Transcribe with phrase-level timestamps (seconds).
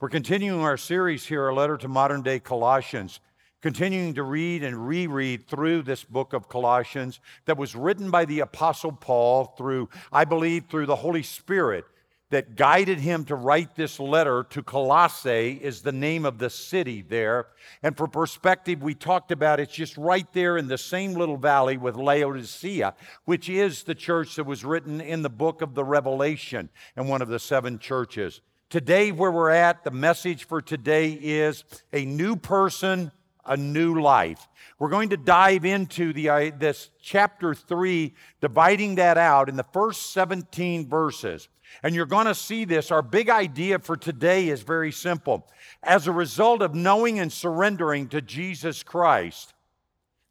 [0.00, 3.20] We're continuing our series here, A Letter to Modern Day Colossians,
[3.62, 8.40] continuing to read and reread through this book of Colossians that was written by the
[8.40, 11.84] Apostle Paul through, I believe, through the Holy Spirit
[12.30, 17.00] that guided him to write this letter to Colossae is the name of the city
[17.00, 17.46] there.
[17.80, 21.76] And for perspective, we talked about it's just right there in the same little valley
[21.76, 22.94] with Laodicea,
[23.26, 27.22] which is the church that was written in the book of the Revelation and one
[27.22, 28.40] of the seven churches.
[28.70, 33.12] Today, where we're at, the message for today is a new person,
[33.44, 34.48] a new life.
[34.78, 39.66] We're going to dive into the, uh, this chapter 3, dividing that out in the
[39.72, 41.48] first 17 verses.
[41.82, 42.90] And you're going to see this.
[42.90, 45.46] Our big idea for today is very simple.
[45.82, 49.54] As a result of knowing and surrendering to Jesus Christ,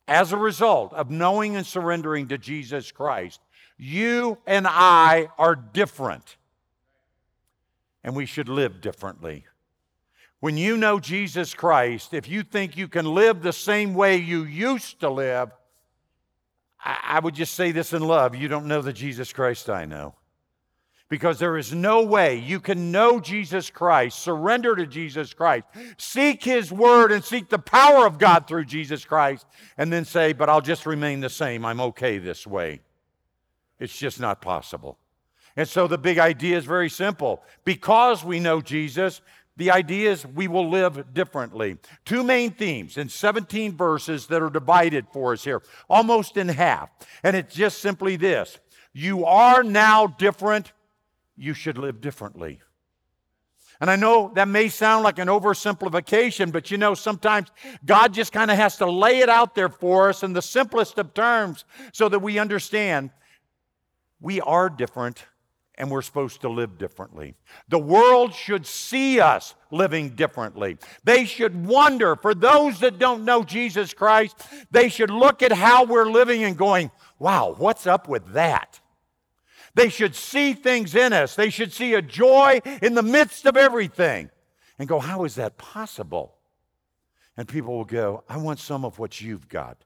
[0.07, 3.39] as a result of knowing and surrendering to Jesus Christ,
[3.77, 6.37] you and I are different
[8.03, 9.45] and we should live differently.
[10.39, 14.43] When you know Jesus Christ, if you think you can live the same way you
[14.43, 15.51] used to live,
[16.83, 20.15] I, would just say this in love you don't know the Jesus Christ I know.
[21.07, 25.65] Because there is no way you can know Jesus Christ, surrender to Jesus Christ,
[25.97, 29.45] seek His Word, and seek the power of God through Jesus Christ,
[29.77, 31.65] and then say, But I'll just remain the same.
[31.65, 32.81] I'm okay this way.
[33.79, 34.97] It's just not possible.
[35.55, 37.43] And so the big idea is very simple.
[37.63, 39.21] Because we know Jesus,
[39.55, 41.77] the idea is we will live differently.
[42.05, 46.89] Two main themes in 17 verses that are divided for us here, almost in half.
[47.23, 48.57] And it's just simply this
[48.93, 50.71] You are now different,
[51.37, 52.61] you should live differently.
[53.79, 57.51] And I know that may sound like an oversimplification, but you know, sometimes
[57.85, 60.97] God just kind of has to lay it out there for us in the simplest
[60.97, 63.11] of terms so that we understand
[64.21, 65.25] we are different
[65.75, 67.35] and we're supposed to live differently.
[67.67, 70.77] The world should see us living differently.
[71.03, 74.35] They should wonder, for those that don't know Jesus Christ,
[74.69, 78.79] they should look at how we're living and going, wow, what's up with that?
[79.75, 81.35] They should see things in us.
[81.35, 84.29] They should see a joy in the midst of everything
[84.77, 86.35] and go, how is that possible?
[87.35, 89.83] And people will go, I want some of what you've got.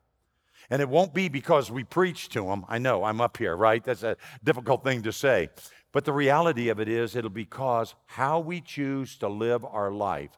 [0.69, 2.65] And it won't be because we preach to them.
[2.67, 3.81] I know, I'm up here, right?
[3.81, 5.47] That's a difficult thing to say.
[5.91, 9.91] But the reality of it is, it'll be cause how we choose to live our
[9.91, 10.37] life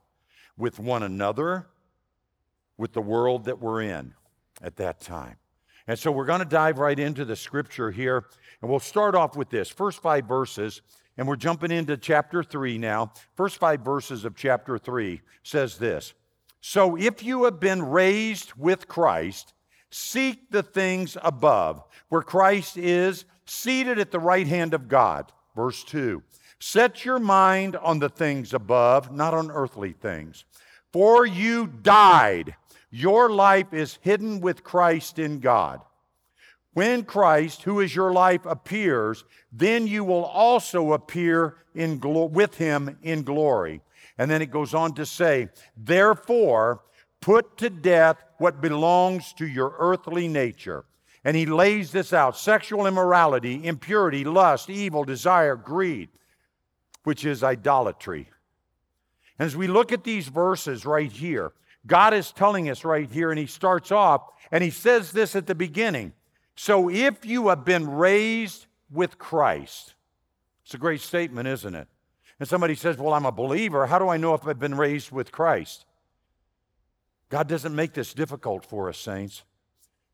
[0.57, 1.67] with one another,
[2.77, 4.13] with the world that we're in
[4.61, 5.38] at that time.
[5.88, 8.25] And so we're going to dive right into the scripture here,
[8.61, 10.81] and we'll start off with this first five verses,
[11.17, 13.11] and we're jumping into chapter three now.
[13.35, 16.13] First five verses of chapter three says this
[16.61, 19.53] So if you have been raised with Christ,
[19.89, 25.31] seek the things above, where Christ is seated at the right hand of God.
[25.59, 26.23] Verse 2
[26.61, 30.45] Set your mind on the things above, not on earthly things.
[30.93, 32.55] For you died.
[32.91, 35.81] Your life is hidden with Christ in God.
[36.71, 42.55] When Christ, who is your life, appears, then you will also appear in glo- with
[42.55, 43.81] him in glory.
[44.17, 46.83] And then it goes on to say, Therefore,
[47.19, 50.85] put to death what belongs to your earthly nature
[51.24, 56.09] and he lays this out sexual immorality, impurity, lust, evil, desire, greed,
[57.03, 58.30] which is idolatry.
[59.38, 61.53] And as we look at these verses right here,
[61.85, 64.22] God is telling us right here, and he starts off
[64.52, 66.13] and he says this at the beginning.
[66.56, 69.96] So if you have been raised with Christ,
[70.66, 71.88] it's a great statement, isn't it?
[72.40, 73.86] And somebody says, Well, I'm a believer.
[73.86, 75.86] How do I know if I've been raised with Christ?
[77.30, 79.44] God doesn't make this difficult for us, saints.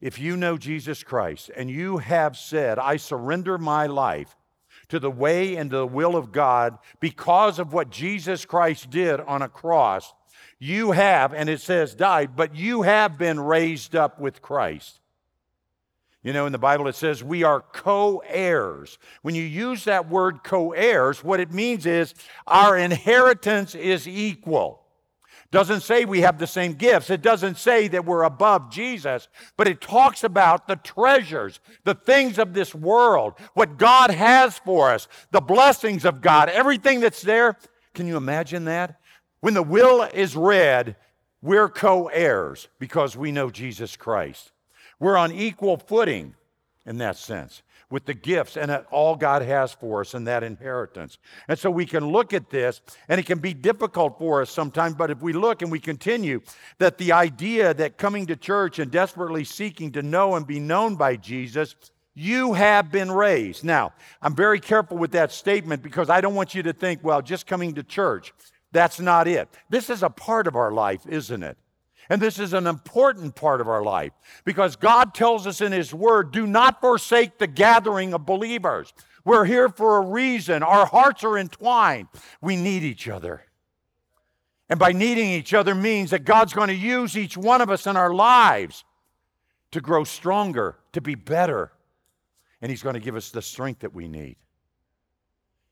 [0.06, 4.38] If you know Jesus Christ and you have said, I surrender my life
[4.90, 9.42] to the way and the will of God because of what Jesus Christ did on
[9.42, 10.14] a cross,
[10.60, 15.00] you have, and it says died, but you have been raised up with Christ.
[16.22, 19.00] You know, in the Bible it says we are co heirs.
[19.24, 22.14] When you use that word co heirs, what it means is
[22.46, 24.84] our inheritance is equal.
[25.56, 27.10] Doesn't say we have the same gifts.
[27.10, 32.38] It doesn't say that we're above Jesus, but it talks about the treasures, the things
[32.38, 37.57] of this world, what God has for us, the blessings of God, everything that's there.
[37.94, 39.00] Can you imagine that?
[39.40, 40.98] When the will is read,
[41.42, 44.51] we're co heirs because we know Jesus Christ.
[45.00, 46.36] We're on equal footing
[46.86, 51.18] in that sense with the gifts and all God has for us and that inheritance.
[51.48, 54.96] And so we can look at this, and it can be difficult for us sometimes,
[54.96, 56.42] but if we look and we continue,
[56.80, 60.96] that the idea that coming to church and desperately seeking to know and be known
[60.96, 61.76] by Jesus,
[62.14, 63.64] you have been raised.
[63.64, 67.22] Now, I'm very careful with that statement because I don't want you to think, well,
[67.22, 68.34] just coming to church.
[68.72, 69.50] That's not it.
[69.70, 71.58] This is a part of our life, isn't it?
[72.10, 74.12] And this is an important part of our life
[74.44, 78.94] because God tells us in His Word do not forsake the gathering of believers.
[79.24, 80.62] We're here for a reason.
[80.62, 82.07] Our hearts are entwined.
[82.42, 83.44] We need each other.
[84.69, 87.88] And by needing each other means that God's going to use each one of us
[87.88, 88.84] in our lives
[89.72, 91.72] to grow stronger, to be better.
[92.62, 94.38] And He's going to give us the strength that we need.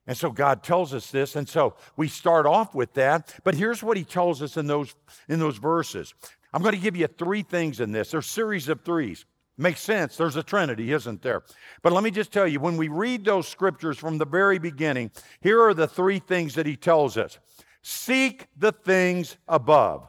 [0.05, 3.33] And so God tells us this, and so we start off with that.
[3.43, 4.95] But here's what he tells us in those
[5.29, 6.13] in those verses.
[6.53, 8.11] I'm going to give you three things in this.
[8.11, 9.25] There's a series of threes.
[9.57, 10.17] Makes sense.
[10.17, 11.43] There's a Trinity, isn't there?
[11.83, 15.11] But let me just tell you, when we read those scriptures from the very beginning,
[15.41, 17.39] here are the three things that he tells us.
[17.83, 20.07] Seek the things above.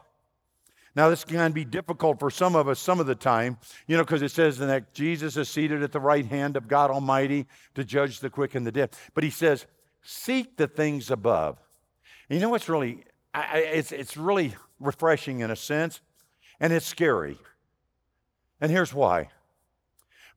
[0.95, 4.03] Now, this can be difficult for some of us some of the time, you know,
[4.03, 7.45] because it says that Jesus is seated at the right hand of God Almighty
[7.75, 8.91] to judge the quick and the dead.
[9.13, 9.65] But he says,
[10.07, 11.57] Seek the things above.
[12.29, 13.03] You know what's really,
[13.33, 15.99] I, it's, it's really refreshing in a sense,
[16.59, 17.39] and it's scary.
[18.61, 19.29] And here's why.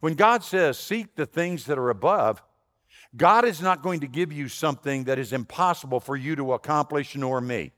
[0.00, 2.42] When God says, seek the things that are above,
[3.14, 7.14] God is not going to give you something that is impossible for you to accomplish,
[7.14, 7.72] nor me.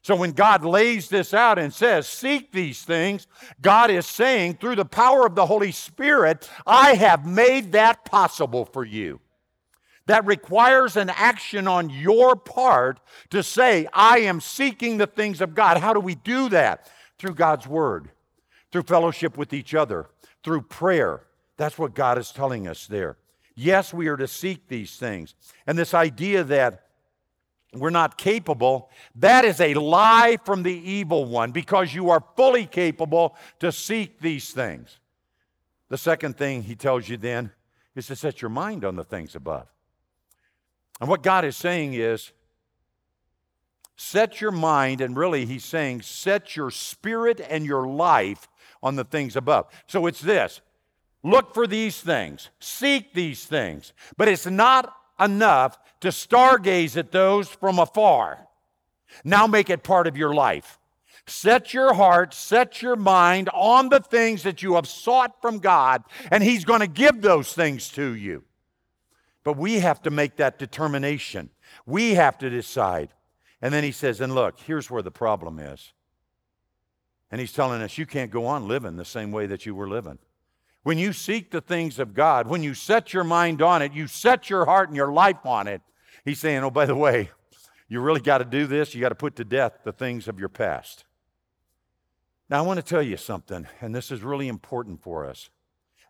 [0.00, 3.26] So when God lays this out and says, Seek these things,
[3.60, 8.64] God is saying, through the power of the Holy Spirit, I have made that possible
[8.64, 9.20] for you
[10.06, 13.00] that requires an action on your part
[13.30, 15.78] to say, I am seeking the things of God.
[15.78, 16.90] How do we do that?
[17.18, 18.10] Through God's Word,
[18.70, 20.06] through fellowship with each other,
[20.44, 21.22] through prayer.
[21.56, 23.16] That's what God is telling us there.
[23.54, 25.34] Yes, we are to seek these things.
[25.66, 26.82] And this idea that
[27.72, 32.66] we're not capable, that is a lie from the evil one because you are fully
[32.66, 34.98] capable to seek these things.
[35.88, 37.50] The second thing he tells you then
[37.94, 39.66] is to set your mind on the things above.
[41.00, 42.32] And what God is saying is,
[43.96, 48.48] set your mind, and really, He's saying, set your spirit and your life
[48.82, 49.66] on the things above.
[49.86, 50.60] So it's this
[51.22, 57.48] look for these things, seek these things, but it's not enough to stargaze at those
[57.48, 58.46] from afar.
[59.24, 60.78] Now make it part of your life.
[61.26, 66.04] Set your heart, set your mind on the things that you have sought from God,
[66.30, 68.44] and He's going to give those things to you.
[69.46, 71.50] But we have to make that determination.
[71.86, 73.10] We have to decide.
[73.62, 75.92] And then he says, and look, here's where the problem is.
[77.30, 79.88] And he's telling us, you can't go on living the same way that you were
[79.88, 80.18] living.
[80.82, 84.08] When you seek the things of God, when you set your mind on it, you
[84.08, 85.80] set your heart and your life on it,
[86.24, 87.30] he's saying, oh, by the way,
[87.88, 88.96] you really got to do this.
[88.96, 91.04] You got to put to death the things of your past.
[92.50, 95.50] Now, I want to tell you something, and this is really important for us.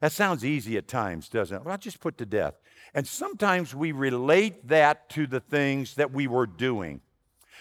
[0.01, 1.65] That sounds easy at times, doesn't it?
[1.67, 2.55] Well, I just put to death.
[2.97, 7.03] And sometimes we relate that to the things that we were doing.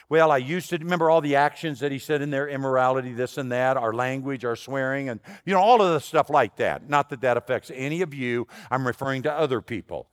[0.07, 3.37] Well, I used to remember all the actions that he said in there immorality, this
[3.37, 6.89] and that, our language, our swearing, and you know, all of the stuff like that.
[6.89, 10.07] Not that that affects any of you, I'm referring to other people.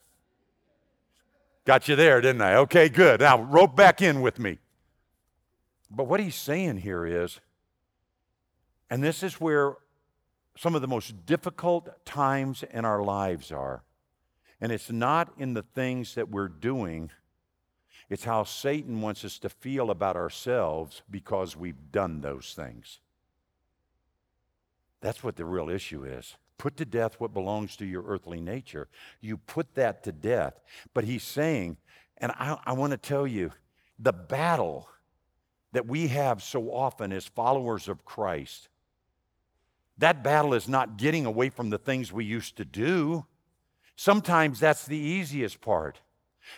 [1.65, 2.57] Got you there, didn't I?
[2.57, 3.21] Okay, good.
[3.21, 4.59] Now, rope back in with me.
[5.89, 7.39] But what he's saying here is,
[8.91, 9.75] and this is where
[10.57, 13.85] some of the most difficult times in our lives are.
[14.63, 17.11] And it's not in the things that we're doing,
[18.09, 23.01] it's how Satan wants us to feel about ourselves because we've done those things.
[25.01, 26.37] That's what the real issue is.
[26.59, 28.87] Put to death what belongs to your earthly nature.
[29.21, 30.61] You put that to death.
[30.95, 31.79] But he's saying,
[32.19, 33.51] and I, I want to tell you,
[33.99, 34.89] the battle
[35.73, 38.69] that we have so often as followers of Christ
[39.99, 43.25] that battle is not getting away from the things we used to do.
[43.97, 46.01] Sometimes that's the easiest part.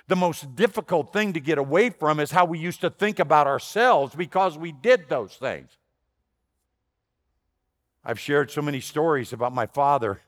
[0.09, 3.47] The most difficult thing to get away from is how we used to think about
[3.47, 5.71] ourselves because we did those things.
[8.05, 10.21] I've shared so many stories about my father.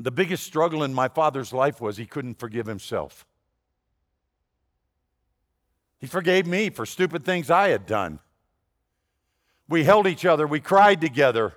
[0.00, 3.26] The biggest struggle in my father's life was he couldn't forgive himself.
[5.98, 8.20] He forgave me for stupid things I had done.
[9.68, 10.46] We held each other.
[10.46, 11.54] We cried together.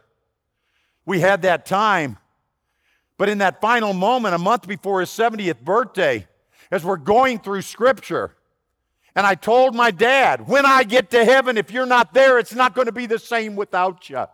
[1.05, 2.17] We had that time.
[3.21, 6.25] But in that final moment, a month before his 70th birthday,
[6.71, 8.35] as we're going through scripture,
[9.13, 12.55] and I told my dad, when I get to heaven, if you're not there, it's
[12.55, 14.25] not going to be the same without you.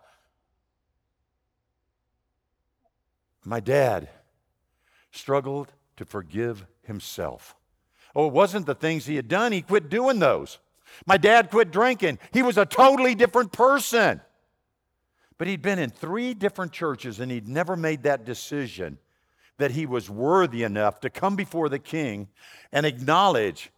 [3.44, 4.08] My dad
[5.10, 7.56] struggled to forgive himself.
[8.16, 10.60] Oh, it wasn't the things he had done, he quit doing those.
[11.04, 12.20] My dad quit drinking.
[12.32, 14.22] He was a totally different person.
[15.38, 18.98] But he'd been in three different churches and he'd never made that decision
[19.58, 22.28] that he was worthy enough to come before the king
[22.72, 23.70] and acknowledge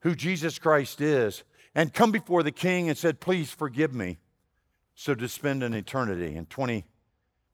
[0.00, 1.44] who Jesus Christ is
[1.74, 4.18] and come before the king and said, Please forgive me.
[4.94, 6.84] So to spend an eternity in 20,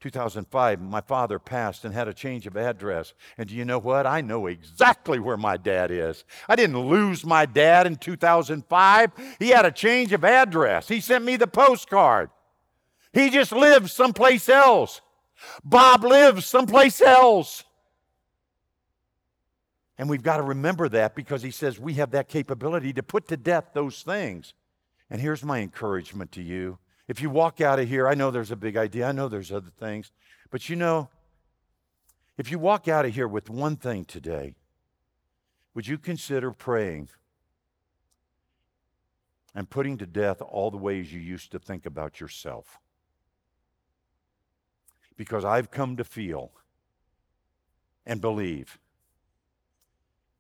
[0.01, 3.15] 2005, my father passed and had a change of address.
[3.39, 4.07] And do you know what?
[4.07, 6.25] I know exactly where my dad is.
[6.49, 9.13] I didn't lose my dad in 2005.
[9.39, 10.89] He had a change of address.
[10.89, 12.31] He sent me the postcard.
[13.13, 15.01] He just lives someplace else.
[15.65, 17.65] Bob lives someplace else.
[19.99, 23.29] And we've got to remember that because he says we have that capability to put
[23.29, 24.55] to death those things.
[25.11, 26.79] And here's my encouragement to you.
[27.09, 29.51] If you walk out of here, I know there's a big idea, I know there's
[29.51, 30.13] other things,
[30.51, 31.09] but you know,
[32.39, 34.55] if you walk out of here with one thing today,
[35.75, 37.09] would you consider praying
[39.55, 42.79] and putting to death all the ways you used to think about yourself?
[45.17, 46.53] Because I've come to feel
[48.07, 48.79] and believe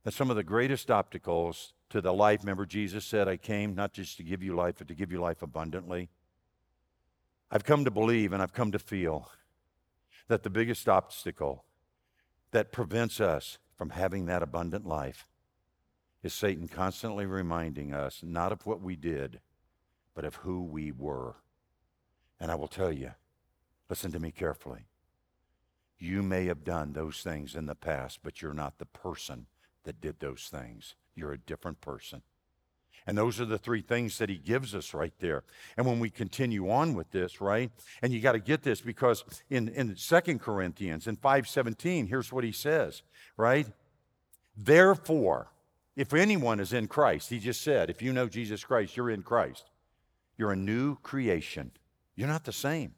[0.05, 3.93] that some of the greatest obstacles to the life, remember, Jesus said, I came not
[3.93, 6.09] just to give you life, but to give you life abundantly.
[7.51, 9.31] I've come to believe and I've come to feel
[10.29, 11.65] that the biggest obstacle
[12.53, 15.27] that prevents us from having that abundant life
[16.23, 19.41] is Satan constantly reminding us not of what we did,
[20.15, 21.37] but of who we were.
[22.39, 23.13] And I will tell you,
[23.91, 24.87] listen to me carefully.
[25.99, 29.47] You may have done those things in the past, but you're not the person
[29.85, 30.95] that did those things.
[31.15, 32.23] You're a different person.
[33.07, 35.43] And those are the three things that he gives us right there.
[35.77, 37.71] And when we continue on with this, right?
[38.03, 42.45] And you got to get this because in, in 2 Corinthians, in 517, here's what
[42.45, 43.03] he says,
[43.37, 43.67] right?
[44.57, 45.51] Therefore,
[45.97, 49.23] if anyone is in Christ, he just said, if you know Jesus Christ, you're in
[49.23, 49.71] Christ.
[50.37, 51.73] You're a new creation.
[52.15, 52.95] You're not the same.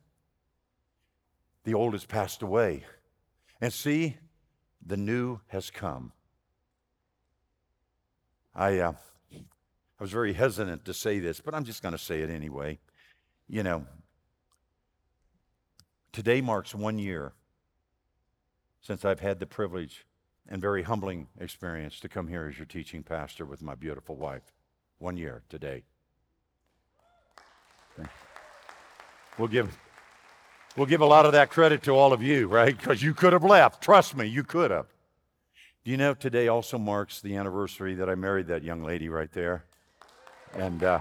[1.64, 2.84] The old has passed away.
[3.60, 4.16] And see,
[4.84, 6.12] the new has come.
[8.54, 8.92] I, uh,
[9.32, 12.78] I was very hesitant to say this, but I'm just going to say it anyway.
[13.48, 13.86] You know,
[16.12, 17.32] today marks one year
[18.80, 20.06] since I've had the privilege
[20.48, 24.52] and very humbling experience to come here as your teaching pastor with my beautiful wife.
[24.98, 25.84] One year today.
[29.38, 29.78] We'll give,
[30.76, 32.76] we'll give a lot of that credit to all of you, right?
[32.76, 33.82] Because you could have left.
[33.82, 34.86] Trust me, you could have.
[35.84, 39.30] Do you know today also marks the anniversary that I married that young lady right
[39.32, 39.64] there?
[40.54, 41.00] And uh,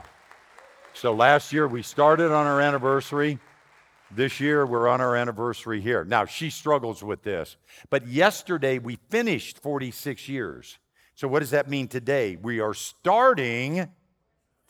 [0.94, 3.40] so last year we started on our anniversary.
[4.10, 6.04] This year we're on our anniversary here.
[6.04, 7.58] Now she struggles with this,
[7.90, 10.80] but yesterday we finished 46 years.
[11.16, 12.36] So what does that mean today?
[12.36, 13.88] We are starting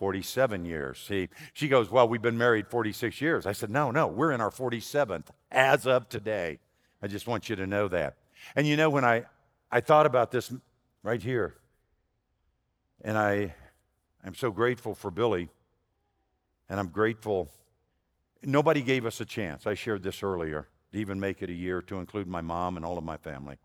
[0.01, 0.98] 47 years.
[0.98, 3.46] See, she goes, Well, we've been married 46 years.
[3.46, 6.58] I said, No, no, we're in our 47th as of today.
[7.03, 8.17] I just want you to know that.
[8.55, 9.25] And you know, when I,
[9.72, 10.51] I thought about this
[11.03, 11.53] right here.
[13.03, 13.53] And I,
[14.25, 15.50] I'm so grateful for Billy.
[16.67, 17.51] And I'm grateful.
[18.41, 19.67] Nobody gave us a chance.
[19.67, 22.84] I shared this earlier to even make it a year to include my mom and
[22.84, 23.60] all of my family.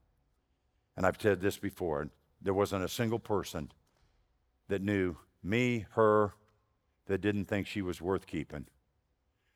[0.98, 2.10] And I've said this before.
[2.42, 3.72] There wasn't a single person
[4.68, 5.16] that knew
[5.46, 6.34] me, her,
[7.06, 8.66] that didn't think she was worth keeping.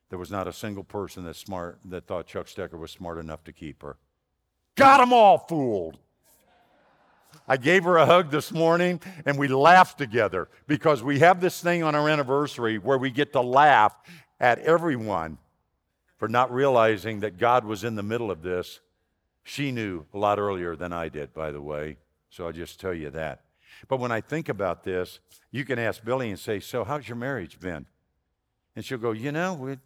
[0.09, 3.45] There was not a single person that smart that thought Chuck Stecker was smart enough
[3.45, 3.97] to keep her.
[4.77, 5.99] Got them all fooled.
[7.47, 11.61] I gave her a hug this morning and we laughed together because we have this
[11.61, 13.95] thing on our anniversary where we get to laugh
[14.41, 15.39] at everyone
[16.17, 18.81] for not realizing that God was in the middle of this.
[19.43, 21.99] She knew a lot earlier than I did, by the way.
[22.31, 23.43] So I'll just tell you that.
[23.89, 25.21] But when I think about this,
[25.51, 27.87] you can ask Billy and say, So, how's your marriage been?
[28.77, 29.81] And she'll go, You know, we're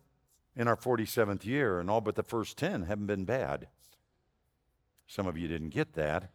[0.57, 3.69] in our 47th year, and all but the first 10 haven't been bad.
[5.07, 6.31] Some of you didn't get that.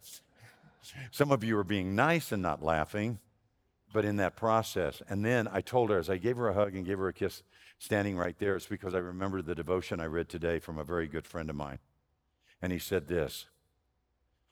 [1.12, 3.20] Some of you are being nice and not laughing,
[3.94, 5.02] but in that process.
[5.10, 7.14] And then I told her, as I gave her a hug and gave her a
[7.14, 7.44] kiss,
[7.80, 11.08] standing right there, it's because I remembered the devotion I read today from a very
[11.08, 11.80] good friend of mine.
[12.62, 13.46] And he said this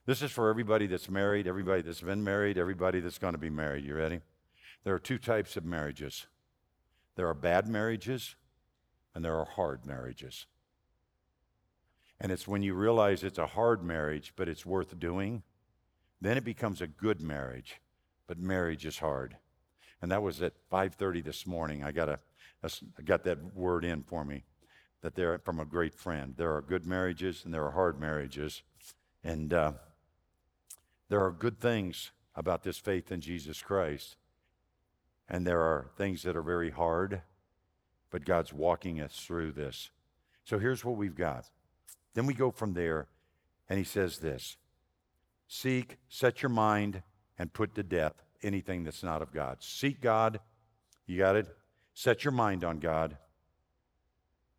[0.07, 3.49] This is for everybody that's married, everybody that's been married, everybody that's going to be
[3.49, 3.83] married.
[3.83, 4.21] You ready?
[4.85, 6.25] There are two types of marriages
[7.17, 8.35] there are bad marriages,
[9.15, 10.45] and there are hard marriages.
[12.21, 15.43] And it's when you realize it's a hard marriage, but it's worth doing
[16.21, 17.79] then it becomes a good marriage,
[18.27, 19.37] but marriage is hard.
[20.01, 21.83] And that was at 5:30 this morning.
[21.83, 22.19] I got a,
[22.63, 24.45] a I got that word in for me
[25.01, 26.33] that they're from a great friend.
[26.37, 28.63] There are good marriages and there are hard marriages,
[29.23, 29.73] and uh,
[31.09, 34.17] there are good things about this faith in Jesus Christ,
[35.29, 37.21] and there are things that are very hard,
[38.11, 39.89] but God's walking us through this.
[40.43, 41.49] So here's what we've got.
[42.13, 43.07] Then we go from there,
[43.69, 44.57] and He says this.
[45.47, 47.03] Seek, set your mind,
[47.39, 49.57] and put to death anything that's not of God.
[49.59, 50.39] Seek God.
[51.05, 51.47] You got it?
[51.93, 53.17] Set your mind on God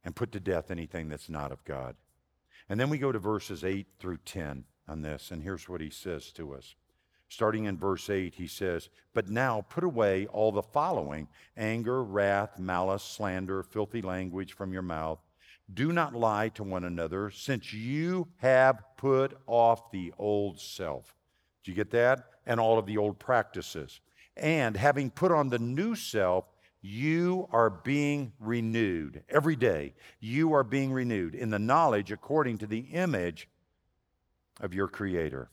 [0.04, 1.94] and put to death anything that's not of God.
[2.68, 5.90] And then we go to verses 8 through 10 on this, and here's what he
[5.90, 6.74] says to us.
[7.28, 12.58] Starting in verse 8, he says, But now put away all the following anger, wrath,
[12.58, 15.18] malice, slander, filthy language from your mouth.
[15.72, 21.14] Do not lie to one another, since you have put off the old self.
[21.62, 22.30] Do you get that?
[22.46, 24.00] And all of the old practices.
[24.34, 26.46] And having put on the new self,
[26.80, 29.94] you are being renewed every day.
[30.20, 33.48] You are being renewed in the knowledge according to the image
[34.60, 35.50] of your Creator.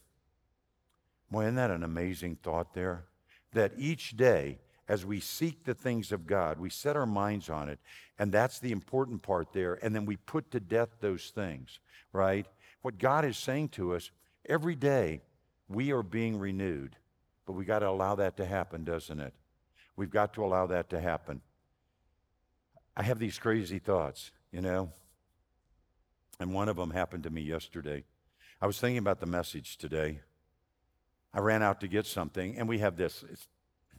[1.30, 3.04] Boy, isn't that an amazing thought there?
[3.52, 4.58] That each day,
[4.88, 7.80] as we seek the things of God, we set our minds on it,
[8.18, 11.80] and that's the important part there, and then we put to death those things,
[12.12, 12.46] right?
[12.82, 14.10] What God is saying to us
[14.48, 15.22] every day,
[15.68, 16.96] we are being renewed,
[17.46, 19.34] but we got to allow that to happen, doesn't it?
[19.96, 21.40] We've got to allow that to happen.
[22.96, 24.92] I have these crazy thoughts, you know,
[26.38, 28.04] and one of them happened to me yesterday.
[28.60, 30.20] I was thinking about the message today.
[31.34, 33.24] I ran out to get something, and we have this.
[33.30, 33.48] It's,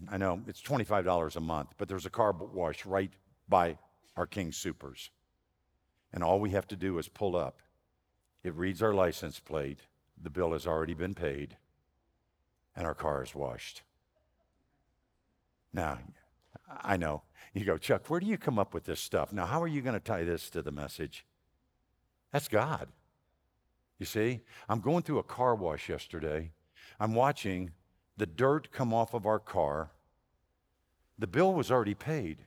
[0.10, 3.12] I know it's $25 a month, but there's a car wash right
[3.48, 3.78] by
[4.16, 5.10] our King Soopers.
[6.12, 7.62] And all we have to do is pull up.
[8.44, 9.80] It reads our license plate.
[10.20, 11.58] The bill has already been paid,
[12.76, 13.84] and our car is washed.
[15.72, 16.00] Now,
[16.82, 17.22] I know.
[17.54, 19.32] You go, Chuck, where do you come up with this stuff?
[19.32, 21.26] Now, how are you going to tie this to the message?
[22.32, 22.88] That's God.
[24.00, 26.52] You see, I'm going through a car wash yesterday.
[27.00, 27.72] I'm watching
[28.18, 29.92] the dirt come off of our car.
[31.20, 32.38] The bill was already paid.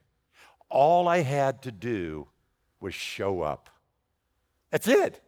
[0.69, 2.29] All I had to do
[2.81, 3.69] was show up.
[4.71, 5.21] That's it.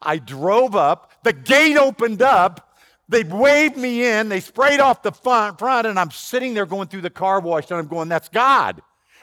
[0.00, 5.12] I drove up, the gate opened up, they waved me in, they sprayed off the
[5.12, 8.80] front, and I'm sitting there going through the car wash, and I'm going, That's God.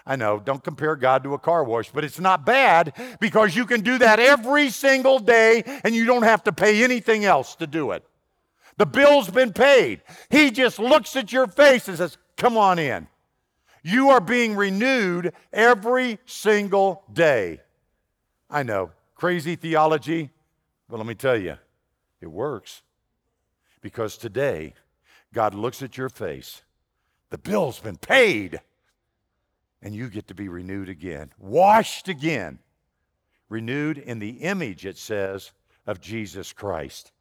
[0.10, 3.68] I know, don't compare God to a car wash, but it's not bad because you
[3.68, 7.68] can do that every single day and you don't have to pay anything else to
[7.68, 8.04] do it.
[8.78, 10.02] The bill's been paid.
[10.32, 13.08] He just looks at your face and says, Come on in.
[13.84, 17.62] You are being renewed every single day.
[18.50, 20.32] I know, crazy theology,
[20.90, 21.58] but let me tell you,
[22.20, 22.82] it works.
[23.82, 24.74] Because today,
[25.36, 26.64] God looks at your face,
[27.30, 28.60] the bill's been paid,
[29.82, 32.60] and you get to be renewed again, washed again,
[33.48, 35.52] renewed in the image, it says,
[35.88, 37.12] of Jesus Christ.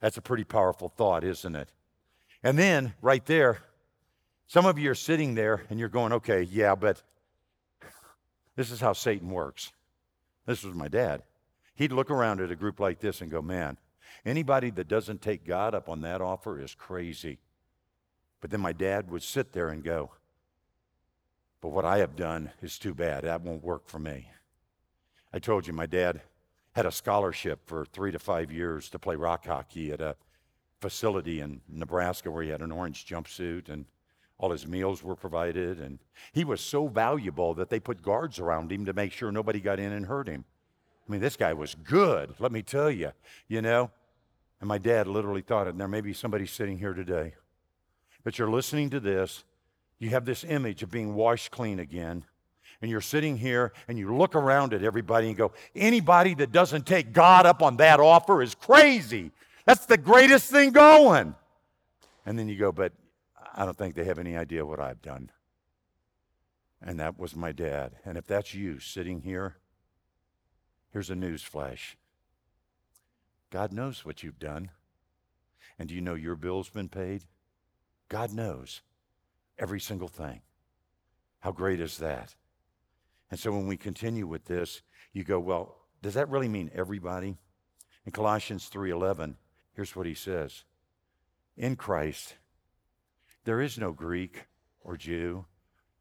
[0.00, 1.70] That's a pretty powerful thought, isn't it?
[2.42, 3.58] And then, right there,
[4.46, 7.02] some of you are sitting there and you're going, okay, yeah, but
[8.56, 9.72] this is how Satan works.
[10.46, 11.22] This was my dad.
[11.74, 13.78] He'd look around at a group like this and go, man,
[14.24, 17.38] Anybody that doesn't take God up on that offer is crazy.
[18.40, 20.12] But then my dad would sit there and go,
[21.64, 23.24] But what I have done is too bad.
[23.24, 24.28] That won't work for me.
[25.32, 26.20] I told you my dad
[26.74, 30.14] had a scholarship for three to five years to play rock hockey at a
[30.82, 33.86] facility in Nebraska where he had an orange jumpsuit and
[34.36, 35.80] all his meals were provided.
[35.80, 36.00] And
[36.34, 39.80] he was so valuable that they put guards around him to make sure nobody got
[39.80, 40.44] in and hurt him.
[41.08, 43.12] I mean, this guy was good, let me tell you,
[43.48, 43.90] you know.
[44.60, 47.36] And my dad literally thought, and there may be somebody sitting here today
[48.22, 49.44] that you're listening to this,
[50.04, 52.24] you have this image of being washed clean again,
[52.82, 56.84] and you're sitting here and you look around at everybody and go, anybody that doesn't
[56.86, 59.32] take God up on that offer is crazy.
[59.64, 61.34] That's the greatest thing going.
[62.26, 62.92] And then you go, but
[63.54, 65.30] I don't think they have any idea what I've done.
[66.82, 67.92] And that was my dad.
[68.04, 69.56] And if that's you sitting here,
[70.92, 71.96] here's a news flash
[73.48, 74.70] God knows what you've done.
[75.78, 77.24] And do you know your bill's been paid?
[78.10, 78.82] God knows
[79.58, 80.42] every single thing.
[81.40, 82.34] How great is that?
[83.30, 87.36] And so when we continue with this, you go, well, does that really mean everybody?
[88.06, 89.36] In Colossians 3:11,
[89.72, 90.64] here's what he says.
[91.56, 92.36] In Christ,
[93.44, 94.46] there is no Greek
[94.80, 95.46] or Jew,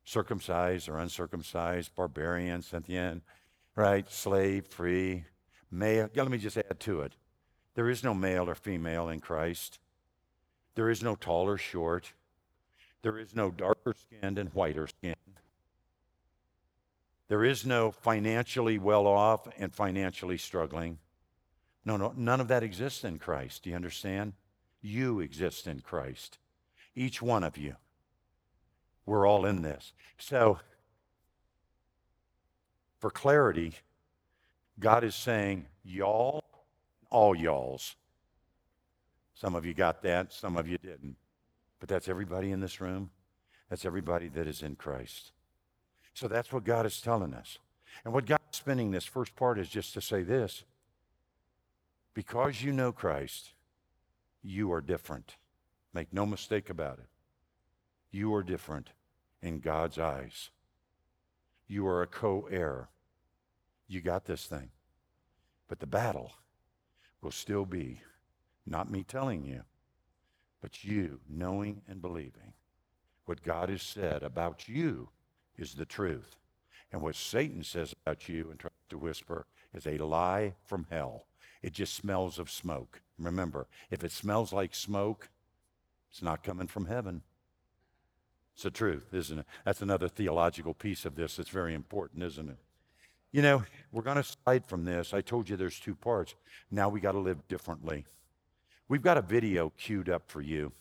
[0.03, 3.21] circumcised or uncircumcised, barbarian, Scythian,
[3.75, 4.09] right?
[4.09, 5.25] Slave, free,
[5.71, 6.09] male.
[6.13, 7.13] Yeah, let me just add to it.
[7.75, 9.79] There is no male or female in Christ.
[10.75, 12.13] There is no tall or short.
[13.03, 15.15] There is no darker skinned and whiter skinned.
[17.27, 20.99] There is no financially well off and financially struggling.
[21.85, 23.63] No, no, none of that exists in Christ.
[23.63, 24.33] Do you understand?
[24.81, 26.37] You exist in Christ.
[26.95, 27.75] Each one of you.
[29.05, 29.93] We're all in this.
[30.17, 30.59] So,
[32.99, 33.73] for clarity,
[34.79, 36.43] God is saying, y'all
[37.13, 37.95] all y'alls.
[39.35, 41.15] Some of you got that, some of you didn't.
[41.83, 43.09] But that's everybody in this room.
[43.69, 45.33] That's everybody that is in Christ.
[46.13, 47.57] So that's what God is telling us.
[48.05, 50.63] And what God's spending this first part is just to say this
[52.13, 53.51] because you know Christ,
[54.41, 55.35] you are different.
[55.93, 57.07] Make no mistake about it.
[58.11, 58.91] You are different
[59.41, 60.51] in God's eyes.
[61.67, 62.87] You are a co heir.
[63.89, 64.69] You got this thing.
[65.67, 66.31] But the battle
[67.21, 67.99] will still be
[68.65, 69.63] not me telling you,
[70.63, 72.53] but you knowing and believing
[73.25, 75.09] what God has said about you
[75.57, 76.37] is the truth.
[76.91, 81.25] And what Satan says about you and tries to whisper is a lie from hell.
[81.61, 83.01] It just smells of smoke.
[83.19, 85.29] Remember, if it smells like smoke,
[86.09, 87.23] it's not coming from heaven.
[88.53, 89.45] It's the truth, isn't it?
[89.65, 92.57] That's another theological piece of this that's very important, isn't it?
[93.33, 95.13] You know, we're going to slide from this.
[95.13, 96.35] I told you there's two parts.
[96.71, 98.05] Now we got to live differently.
[98.93, 100.71] We've got a video queued up for you.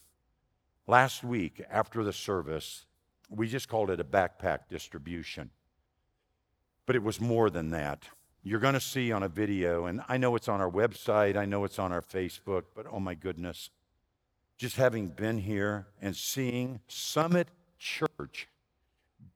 [0.87, 2.85] Last week, after the service,
[3.31, 5.49] we just called it a backpack distribution.
[6.85, 8.05] But it was more than that.
[8.43, 11.47] You're going to see on a video, and I know it's on our website, I
[11.47, 13.71] know it's on our Facebook, but oh my goodness.
[14.59, 17.49] Just having been here and seeing Summit
[17.79, 18.47] Church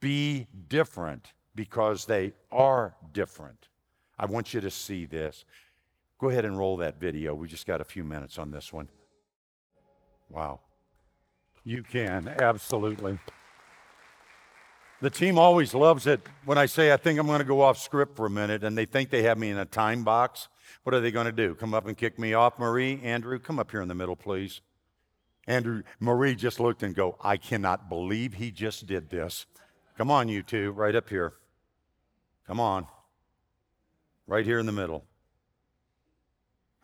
[0.01, 3.69] be different because they are different.
[4.19, 5.47] I want you to see this.
[6.18, 7.35] Go ahead and roll that video.
[7.35, 8.88] We just got a few minutes on this one.
[10.31, 10.61] Wow.
[11.64, 13.18] You can, absolutely.
[15.00, 17.79] The team always loves it when I say I think I'm going to go off
[17.79, 20.48] script for a minute and they think they have me in a time box.
[20.85, 21.55] What are they going to do?
[21.55, 22.59] Come up and kick me off?
[22.59, 24.62] Marie, Andrew, come up here in the middle, please.
[25.46, 29.46] Andrew, Marie just looked and go, I cannot believe he just did this.
[29.98, 31.35] Come on, you two, right up here.
[32.46, 32.87] Come on.
[34.26, 35.05] Right here in the middle.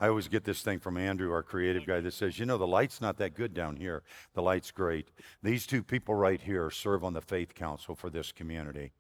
[0.03, 2.67] I always get this thing from Andrew, our creative guy, that says, you know, the
[2.67, 4.03] light's not that good down here.
[4.35, 5.13] The light's great.
[5.45, 8.91] These two people right here serve on the Faith Council for this community.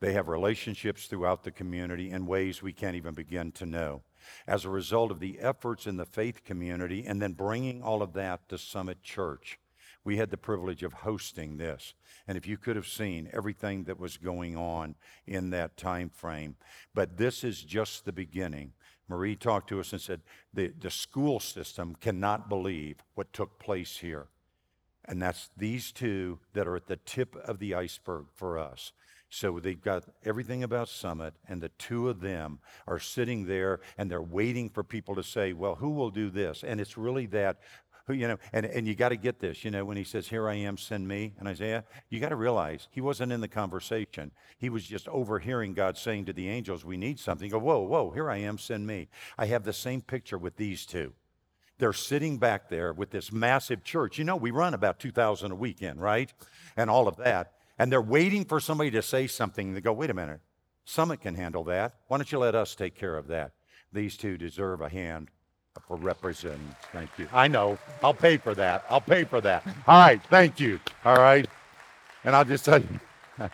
[0.00, 4.02] They have relationships throughout the community in ways we can't even begin to know.
[4.46, 8.12] As a result of the efforts in the faith community and then bringing all of
[8.12, 9.58] that to Summit Church,
[10.04, 11.94] we had the privilege of hosting this.
[12.28, 16.56] And if you could have seen everything that was going on in that time frame,
[16.92, 18.72] but this is just the beginning.
[19.08, 20.20] Marie talked to us and said,
[20.54, 24.28] the, the school system cannot believe what took place here.
[25.04, 28.92] And that's these two that are at the tip of the iceberg for us.
[29.28, 34.10] So they've got everything about Summit, and the two of them are sitting there and
[34.10, 36.62] they're waiting for people to say, Well, who will do this?
[36.62, 37.58] And it's really that
[38.06, 40.28] who, you know, and, and you got to get this, you know, when he says,
[40.28, 43.48] Here I am, send me, and Isaiah, you got to realize he wasn't in the
[43.48, 44.30] conversation.
[44.58, 47.50] He was just overhearing God saying to the angels, We need something.
[47.50, 49.08] go, Whoa, whoa, here I am, send me.
[49.38, 51.12] I have the same picture with these two.
[51.78, 54.18] They're sitting back there with this massive church.
[54.18, 56.32] You know, we run about 2,000 a weekend, right?
[56.76, 57.52] And all of that.
[57.78, 59.74] And they're waiting for somebody to say something.
[59.74, 60.40] They go, Wait a minute,
[60.84, 61.94] Summit can handle that.
[62.08, 63.52] Why don't you let us take care of that?
[63.92, 65.30] These two deserve a hand
[65.92, 66.74] for representing.
[66.90, 67.28] Thank you.
[67.34, 67.76] I know.
[68.02, 68.86] I'll pay for that.
[68.88, 69.62] I'll pay for that.
[69.86, 70.22] All right.
[70.30, 70.80] Thank you.
[71.04, 71.46] All right.
[72.24, 73.00] And I'll just tell you.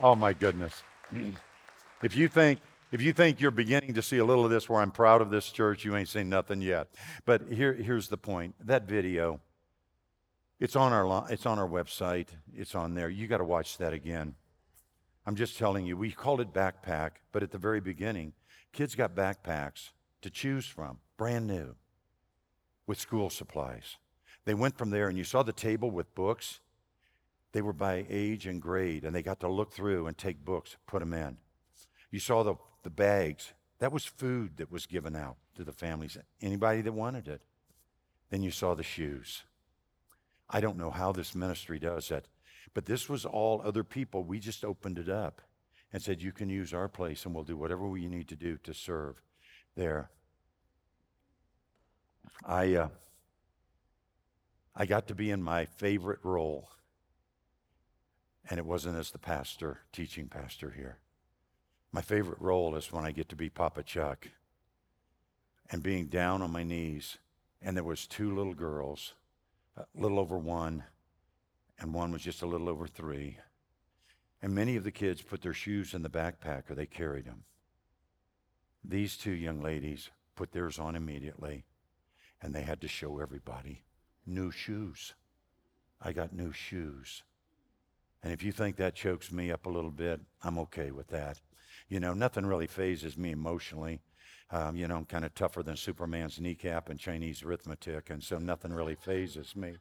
[0.00, 0.82] oh my goodness.
[2.02, 4.80] If you think if you think you're beginning to see a little of this where
[4.80, 6.88] I'm proud of this church, you ain't seen nothing yet.
[7.26, 8.54] But here, here's the point.
[8.64, 9.40] That video,
[10.58, 12.28] it's on our it's on our website.
[12.54, 13.10] It's on there.
[13.10, 14.36] You got to watch that again.
[15.26, 18.32] I'm just telling you, we called it backpack, but at the very beginning,
[18.72, 19.90] kids got backpacks
[20.22, 21.74] to choose from brand new,
[22.86, 23.96] with school supplies.
[24.44, 26.60] They went from there, and you saw the table with books.
[27.52, 30.76] They were by age and grade, and they got to look through and take books,
[30.86, 31.38] put them in.
[32.10, 33.52] You saw the, the bags.
[33.78, 37.40] That was food that was given out to the families, anybody that wanted it.
[38.30, 39.42] Then you saw the shoes.
[40.48, 42.26] I don't know how this ministry does that,
[42.74, 44.22] but this was all other people.
[44.22, 45.42] We just opened it up
[45.92, 48.56] and said, You can use our place, and we'll do whatever we need to do
[48.58, 49.20] to serve
[49.76, 50.10] there.
[52.44, 52.88] I, uh,
[54.74, 56.68] I got to be in my favorite role,
[58.48, 60.98] and it wasn't as the pastor, teaching pastor here.
[61.92, 64.28] My favorite role is when I get to be Papa Chuck
[65.70, 67.18] and being down on my knees,
[67.62, 69.14] and there was two little girls,
[69.76, 70.84] a little over one,
[71.78, 73.38] and one was just a little over three.
[74.42, 77.44] And many of the kids put their shoes in the backpack or they carried them.
[78.84, 81.64] These two young ladies put theirs on immediately
[82.42, 83.84] and they had to show everybody
[84.26, 85.14] new shoes.
[86.00, 87.22] I got new shoes.
[88.22, 91.40] And if you think that chokes me up a little bit, I'm okay with that.
[91.88, 94.00] You know, nothing really fazes me emotionally.
[94.50, 98.38] Um, you know, I'm kind of tougher than Superman's kneecap and Chinese arithmetic, and so
[98.38, 99.76] nothing really fazes me.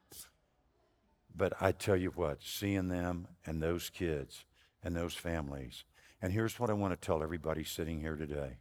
[1.35, 4.45] But I tell you what, seeing them and those kids
[4.83, 5.83] and those families,
[6.21, 8.57] and here's what I want to tell everybody sitting here today.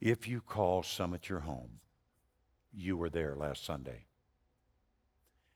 [0.00, 1.80] If you call Summit your home,
[2.78, 4.04] you were there last Sunday.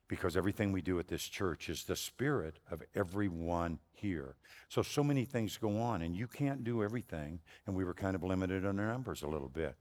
[0.07, 4.35] Because everything we do at this church is the spirit of everyone here.
[4.69, 8.15] So, so many things go on, and you can't do everything, and we were kind
[8.15, 9.75] of limited on our numbers a little bit.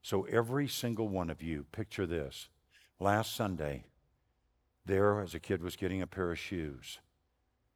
[0.00, 2.48] So, every single one of you, picture this.
[3.00, 3.84] Last Sunday,
[4.86, 6.98] there as a kid was getting a pair of shoes,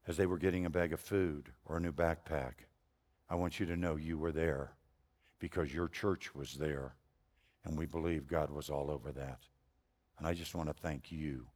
[0.06, 2.52] as they were getting a bag of food or a new backpack,
[3.28, 4.72] I want you to know you were there
[5.38, 6.94] because your church was there.
[7.68, 9.40] And we believe God was all over that.
[10.18, 11.46] And I just want to thank you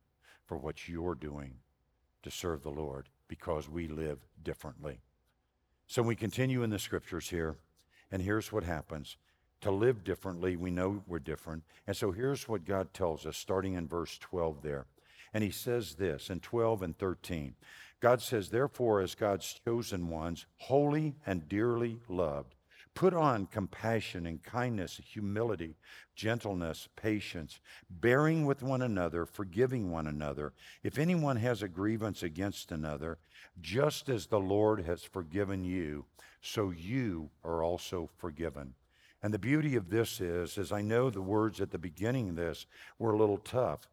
[0.45, 1.55] for what you're doing
[2.23, 5.01] to serve the Lord because we live differently.
[5.87, 7.57] So we continue in the scriptures here,
[8.11, 9.17] and here's what happens.
[9.63, 11.63] To live differently, we know we're different.
[11.87, 14.87] And so here's what God tells us, starting in verse 12 there.
[15.33, 17.55] And he says this in 12 and 13
[18.01, 22.57] God says, Therefore, as God's chosen ones, holy and dearly loved,
[22.95, 25.77] put on compassion and kindness, humility,
[26.15, 30.53] gentleness, patience, bearing with one another, forgiving one another.
[30.83, 33.19] If anyone has a grievance against another,
[33.61, 36.05] just as the Lord has forgiven you,
[36.41, 38.75] so you are also forgiven.
[39.23, 42.37] And the beauty of this is, as I know the words at the beginning of
[42.37, 42.67] this
[42.99, 43.89] were a little tough,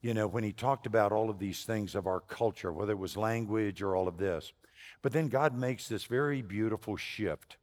[0.00, 2.98] you know, when he talked about all of these things of our culture, whether it
[2.98, 4.52] was language or all of this.
[5.00, 7.56] But then God makes this very beautiful shift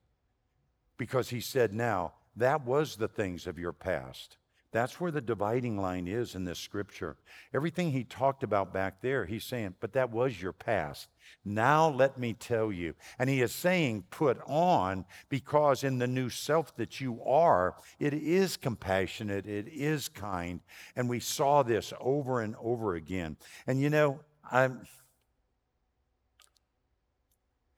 [0.99, 4.37] because he said, now, that was the things of your past.
[4.71, 7.17] That's where the dividing line is in this scripture.
[7.55, 11.07] Everything he talked about back there, he's saying, but that was your past.
[11.43, 12.93] Now let me tell you.
[13.17, 18.13] And he is saying, put on, because in the new self that you are, it
[18.13, 20.59] is compassionate, it is kind.
[20.95, 23.37] And we saw this over and over again.
[23.65, 24.19] And you know,
[24.51, 24.85] I'm.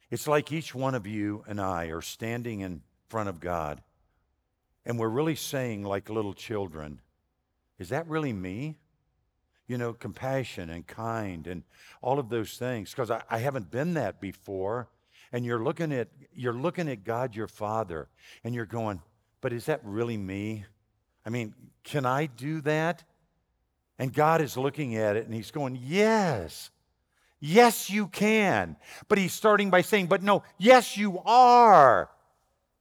[0.09, 2.81] It's like each one of you and I are standing in
[3.11, 3.81] front of God
[4.85, 7.01] and we're really saying, like little children,
[7.77, 8.77] is that really me?
[9.67, 11.63] You know, compassion and kind and
[12.01, 12.91] all of those things.
[12.91, 14.89] Because I, I haven't been that before.
[15.31, 18.09] And you're looking at you're looking at God your Father,
[18.43, 19.01] and you're going,
[19.39, 20.65] but is that really me?
[21.25, 23.03] I mean, can I do that?
[23.97, 26.69] And God is looking at it and he's going, Yes.
[27.43, 28.75] Yes, you can.
[29.07, 32.09] But he's starting by saying, But no, yes, you are.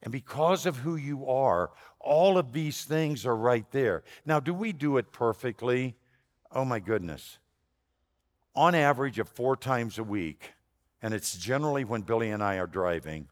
[0.02, 4.02] And because of who you are, all of these things are right there.
[4.24, 5.96] Now, do we do it perfectly?
[6.50, 7.38] Oh my goodness.
[8.54, 10.54] On average of four times a week,
[11.02, 13.28] and it's generally when Billy and I are driving,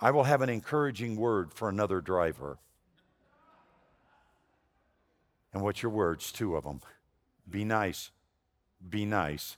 [0.00, 2.58] I will have an encouraging word for another driver.
[5.52, 6.30] And what's your words?
[6.32, 6.80] Two of them.
[7.48, 8.10] Be nice.
[8.88, 9.56] Be nice.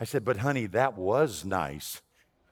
[0.00, 2.00] I said, but honey, that was nice.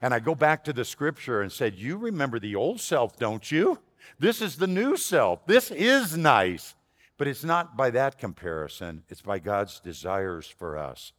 [0.02, 3.50] And I go back to the scripture and said, You remember the old self, don't
[3.50, 3.78] you?
[4.18, 5.46] This is the new self.
[5.46, 6.74] This is nice.
[7.16, 11.12] But it's not by that comparison, it's by God's desires for us.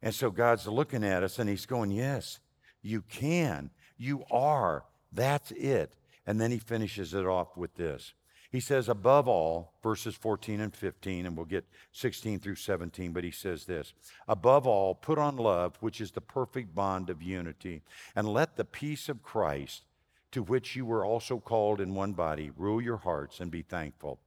[0.00, 2.38] And so God's looking at us and He's going, Yes,
[2.82, 3.70] you can.
[3.98, 4.84] You are.
[5.12, 5.96] That's it.
[6.24, 8.14] And then He finishes it off with this
[8.50, 13.22] he says, above all, verses 14 and 15, and we'll get 16 through 17, but
[13.22, 13.94] he says this
[14.26, 17.82] above all, put on love, which is the perfect bond of unity,
[18.16, 19.84] and let the peace of Christ,
[20.32, 24.18] to which you were also called in one body, rule your hearts and be thankful.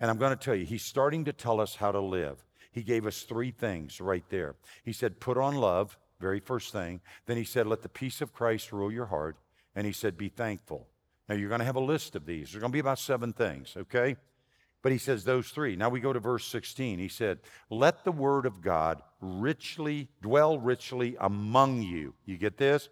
[0.00, 2.44] And I'm going to tell you, he's starting to tell us how to live.
[2.72, 4.54] He gave us three things right there.
[4.84, 7.00] He said, put on love, very first thing.
[7.26, 9.36] Then he said, let the peace of Christ rule your heart.
[9.74, 10.86] And he said, be thankful.
[11.28, 12.50] Now, you're going to have a list of these.
[12.50, 14.16] There's going to be about seven things, okay?
[14.82, 15.76] But he says those three.
[15.76, 16.98] Now we go to verse 16.
[16.98, 22.14] He said, Let the word of God richly dwell richly among you.
[22.24, 22.88] You get this?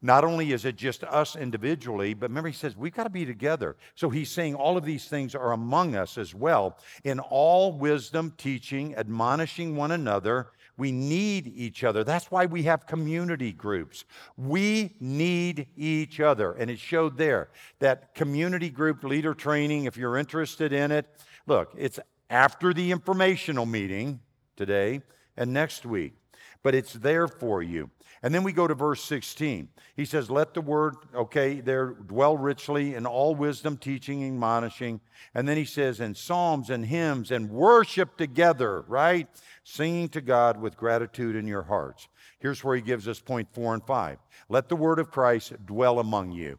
[0.00, 3.26] Not only is it just us individually, but remember, he says we've got to be
[3.26, 3.76] together.
[3.96, 6.78] So he's saying all of these things are among us as well.
[7.02, 12.04] In all wisdom, teaching, admonishing one another we need each other.
[12.04, 14.04] That's why we have community groups.
[14.36, 16.52] We need each other.
[16.52, 21.06] And it showed there that community group leader training, if you're interested in it,
[21.46, 21.98] look, it's
[22.30, 24.20] after the informational meeting
[24.56, 25.02] today
[25.36, 26.14] and next week,
[26.62, 27.90] but it's there for you.
[28.22, 29.68] And then we go to verse 16.
[29.94, 35.00] He says, Let the word, okay, there dwell richly in all wisdom, teaching, and admonishing.
[35.34, 39.28] And then he says, In psalms and hymns and worship together, right?
[39.62, 42.08] Singing to God with gratitude in your hearts.
[42.40, 44.18] Here's where he gives us point four and five.
[44.48, 46.58] Let the word of Christ dwell among you.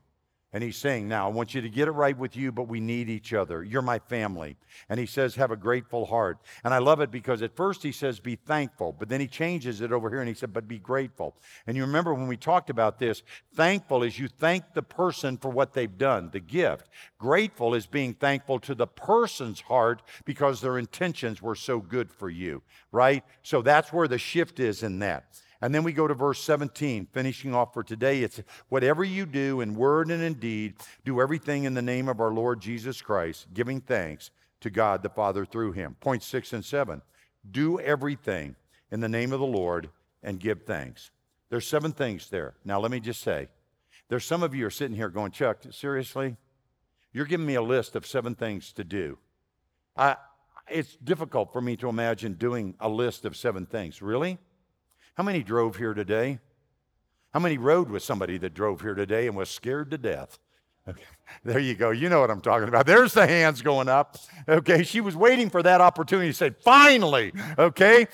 [0.51, 2.79] And he's saying, Now, I want you to get it right with you, but we
[2.79, 3.63] need each other.
[3.63, 4.57] You're my family.
[4.89, 6.39] And he says, Have a grateful heart.
[6.63, 9.81] And I love it because at first he says, Be thankful, but then he changes
[9.81, 11.35] it over here and he said, But be grateful.
[11.67, 13.21] And you remember when we talked about this,
[13.53, 16.89] thankful is you thank the person for what they've done, the gift.
[17.19, 22.29] Grateful is being thankful to the person's heart because their intentions were so good for
[22.29, 23.23] you, right?
[23.43, 25.25] So that's where the shift is in that.
[25.62, 28.24] And then we go to verse 17, finishing off for today.
[28.24, 32.22] It's whatever you do in word and in deed, do everything in the name of
[32.22, 35.95] our Lord Jesus Christ, giving thanks to God the Father through him.
[36.00, 37.02] Point six and seven
[37.50, 38.56] do everything
[38.91, 39.89] in the name of the Lord
[40.24, 41.12] and give thanks.
[41.50, 42.56] There's seven things there.
[42.63, 43.48] Now, let me just say,
[44.10, 46.36] there's some of you are sitting here going, Chuck, seriously?
[47.13, 49.17] You're giving me a list of seven things to do.
[49.95, 50.17] I,
[50.69, 54.02] it's difficult for me to imagine doing a list of seven things.
[54.02, 54.38] Really?
[55.19, 56.39] How many drove here today?
[57.34, 60.39] How many rode with somebody that drove here today and was scared to death?
[60.88, 61.03] Okay.
[61.43, 61.91] There you go.
[61.91, 62.86] You know what I'm talking about.
[62.86, 64.17] There's the hands going up.
[64.47, 64.82] Okay.
[64.84, 67.34] She was waiting for that opportunity to say, finally.
[67.58, 68.08] Okay.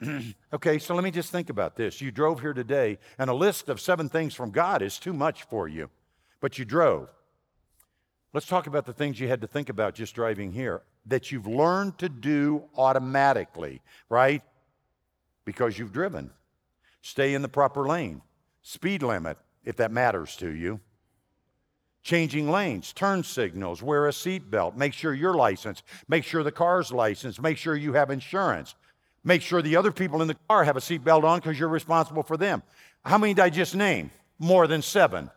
[0.52, 0.78] okay.
[0.78, 2.00] So let me just think about this.
[2.00, 5.42] You drove here today, and a list of seven things from God is too much
[5.42, 5.90] for you,
[6.40, 7.10] but you drove.
[8.32, 11.48] Let's talk about the things you had to think about just driving here that you've
[11.48, 14.42] learned to do automatically, right?
[15.44, 16.30] Because you've driven.
[17.02, 18.22] Stay in the proper lane.
[18.62, 20.80] Speed limit, if that matters to you.
[22.02, 26.90] Changing lanes, turn signals, wear a seatbelt, make sure you're licensed, make sure the car's
[26.90, 28.74] licensed, make sure you have insurance,
[29.22, 32.24] make sure the other people in the car have a seatbelt on because you're responsible
[32.24, 32.62] for them.
[33.04, 34.10] How many did I just name?
[34.38, 35.30] More than seven.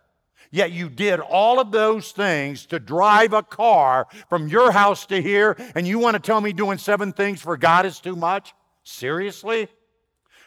[0.52, 5.22] Yet you did all of those things to drive a car from your house to
[5.22, 8.54] here, and you want to tell me doing seven things for God is too much?
[8.84, 9.68] Seriously?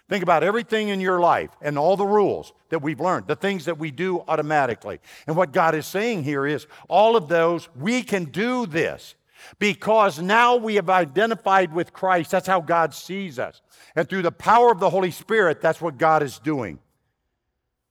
[0.09, 3.66] Think about everything in your life and all the rules that we've learned, the things
[3.66, 5.01] that we do automatically.
[5.27, 9.16] And what God is saying here is all of those, we can do this
[9.59, 12.31] because now we have identified with Christ.
[12.31, 13.61] That's how God sees us.
[13.94, 16.79] And through the power of the Holy Spirit, that's what God is doing.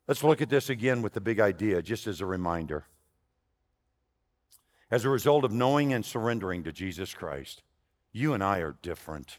[0.08, 2.86] Let's look at this again with the big idea, just as a reminder.
[4.90, 7.62] As a result of knowing and surrendering to Jesus Christ,
[8.12, 9.38] you and I are different.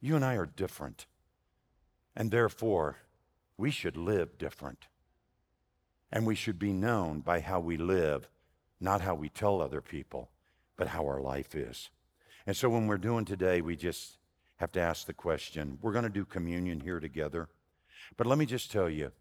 [0.00, 1.06] You and I are different.
[2.14, 2.98] And therefore,
[3.56, 4.86] we should live different.
[6.10, 8.28] And we should be known by how we live,
[8.80, 10.30] not how we tell other people,
[10.76, 11.90] but how our life is.
[12.46, 14.18] And so when we're doing today, we just
[14.56, 17.48] have to ask the question we're going to do communion here together.
[18.16, 19.12] But let me just tell you,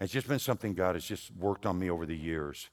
[0.00, 2.68] it's just been something God has just worked on me over the years.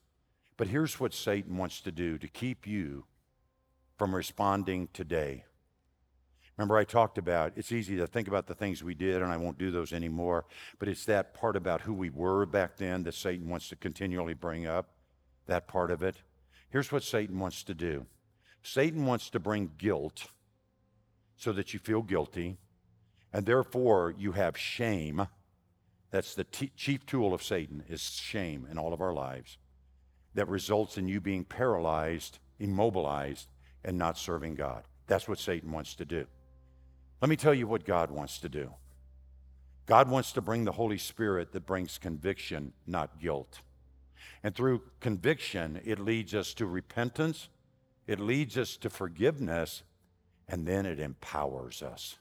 [0.58, 3.06] But here's what Satan wants to do to keep you
[3.98, 5.46] from responding today.
[6.58, 9.38] Remember, I talked about it's easy to think about the things we did, and I
[9.38, 10.46] won't do those anymore,
[10.80, 14.34] but it's that part about who we were back then that Satan wants to continually
[14.34, 14.90] bring up,
[15.48, 16.16] that part of it.
[16.70, 18.06] Here's what Satan wants to do
[18.64, 20.28] Satan wants to bring guilt
[21.36, 22.58] so that you feel guilty,
[23.34, 25.28] and therefore you have shame.
[26.12, 29.58] That's the t- chief tool of Satan is shame in all of our lives
[30.36, 33.48] that results in you being paralyzed, immobilized,
[33.84, 34.84] and not serving God.
[35.08, 36.28] That's what Satan wants to do.
[37.22, 38.72] Let me tell you what God wants to do.
[39.86, 43.62] God wants to bring the Holy Spirit that brings conviction, not guilt.
[44.44, 47.50] And through conviction, it leads us to repentance,
[48.08, 49.84] it leads us to forgiveness,
[50.48, 52.18] and then it empowers us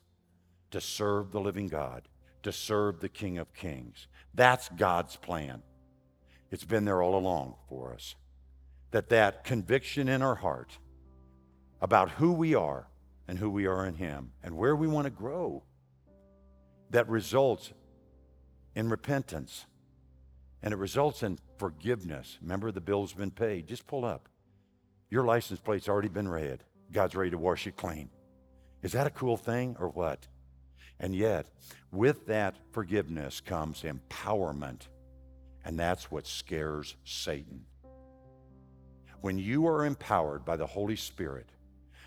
[0.71, 2.09] to serve the living God,
[2.43, 4.07] to serve the King of Kings.
[4.35, 5.63] That's God's plan.
[6.51, 8.15] It's been there all along for us.
[8.91, 10.79] That that conviction in our heart
[11.81, 12.87] about who we are
[13.27, 15.63] and who we are in Him and where we want to grow
[16.91, 17.73] that results
[18.75, 19.67] in repentance
[20.63, 22.39] and it results in forgiveness.
[22.41, 23.67] Remember, the bill's been paid.
[23.67, 24.29] Just pull up.
[25.11, 26.65] Your license plate's already been read.
[26.91, 28.09] God's ready to wash it clean.
[28.83, 30.27] Is that a cool thing or what?
[30.99, 31.47] And yet,
[31.93, 34.89] with that forgiveness comes empowerment.
[35.65, 37.67] And that's what scares Satan.
[39.21, 41.49] When you are empowered by the Holy Spirit,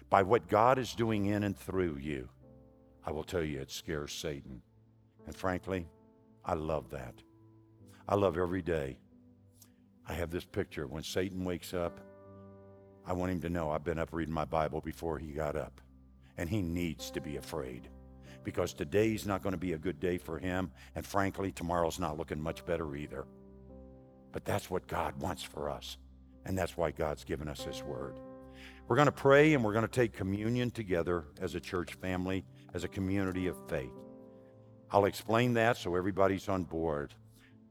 [0.10, 2.30] by what God is doing in and through you,
[3.06, 4.62] I will tell you it scares Satan.
[5.26, 5.88] And frankly,
[6.46, 7.16] I love that.
[8.08, 8.98] I love every day.
[10.08, 10.88] I have this picture.
[10.88, 12.00] When Satan wakes up,
[13.06, 15.82] I want him to know I've been up reading my Bible before he got up.
[16.38, 17.90] And he needs to be afraid
[18.44, 20.72] because today's not going to be a good day for him.
[20.96, 23.26] And frankly, tomorrow's not looking much better either.
[24.32, 25.98] But that's what God wants for us.
[26.46, 28.20] And that's why God's given us His Word.
[28.88, 32.46] We're going to pray and we're going to take communion together as a church family,
[32.74, 33.92] as a community of faith.
[34.92, 37.14] I'll explain that so everybody's on board.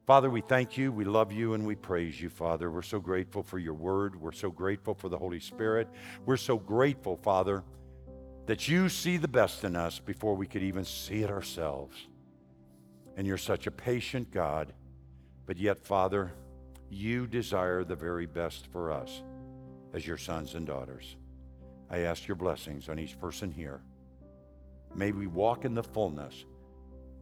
[0.07, 2.71] Father, we thank you, we love you, and we praise you, Father.
[2.71, 4.15] We're so grateful for your word.
[4.21, 5.89] We're so grateful for the Holy Spirit.
[6.27, 7.65] We're so grateful, Father,
[8.45, 11.97] that you see the best in us before we could even see it ourselves.
[13.17, 14.75] And you're such a patient God,
[15.47, 16.33] but yet, Father,
[16.91, 19.23] you desire the very best for us
[19.97, 21.17] as your sons and daughters.
[21.91, 23.81] I ask your blessings on each person here.
[24.95, 26.45] May we walk in the fullness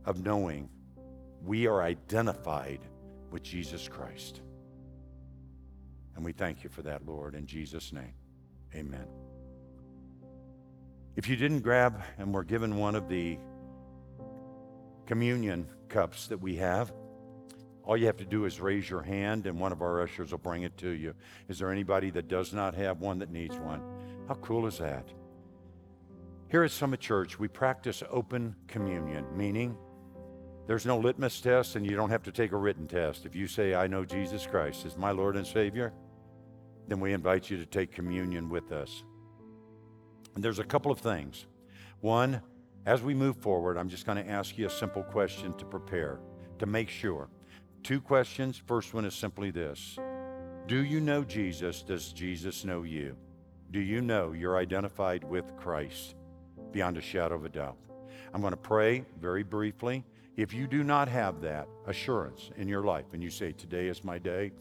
[0.05, 0.69] of knowing
[1.45, 2.81] we are identified
[3.31, 4.41] with Jesus Christ.
[6.17, 8.15] And we thank you for that, Lord, in Jesus' name.
[8.75, 9.07] Amen.
[11.15, 13.39] If you didn't grab and were given one of the
[15.07, 16.93] communion cups that we have,
[17.85, 20.39] all you have to do is raise your hand and one of our ushers will
[20.39, 21.15] bring it to you.
[21.49, 23.83] Is there anybody that does not have one that needs one?
[24.27, 25.07] How cool is that?
[26.49, 29.77] Here at Summit Church, we practice open communion, meaning
[30.67, 33.27] there's no litmus test and you don't have to take a written test.
[33.27, 35.93] If you say, I know Jesus Christ is my Lord and Savior,
[36.89, 39.05] then we invite you to take communion with us.
[40.35, 41.47] And there's a couple of things.
[42.01, 42.41] One,
[42.87, 46.21] as we move forward, I'm just going to ask you a simple question to prepare,
[46.59, 47.29] to make sure.
[47.85, 48.57] Two questions.
[48.67, 49.99] First one is simply this
[50.67, 51.83] Do you know Jesus?
[51.83, 53.15] Does Jesus know you?
[53.73, 56.15] Do you know you're identified with Christ
[56.73, 57.77] beyond a shadow of a doubt?
[58.33, 60.03] I'm going to pray very briefly.
[60.37, 64.03] If you do not have that assurance in your life and you say, Today is
[64.03, 64.53] my day,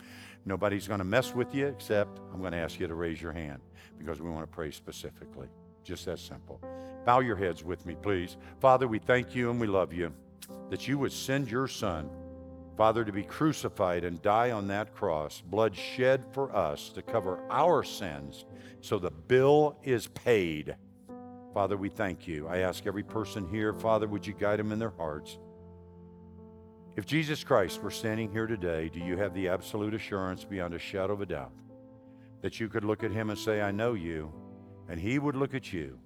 [0.46, 3.32] nobody's going to mess with you except I'm going to ask you to raise your
[3.32, 3.62] hand
[3.98, 5.48] because we want to pray specifically.
[5.86, 6.60] Just that simple.
[7.06, 8.36] Bow your heads with me, please.
[8.60, 10.12] Father, we thank you and we love you
[10.70, 12.10] that you would send your Son,
[12.76, 17.40] Father, to be crucified and die on that cross, blood shed for us to cover
[17.52, 18.46] our sins
[18.82, 20.76] so the bill is paid.
[21.54, 22.48] Father, we thank you.
[22.48, 25.38] I ask every person here, Father, would you guide them in their hearts?
[26.96, 30.80] If Jesus Christ were standing here today, do you have the absolute assurance beyond a
[30.80, 31.54] shadow of a doubt
[32.42, 34.34] that you could look at him and say, I know you,
[34.90, 36.00] and he would look at you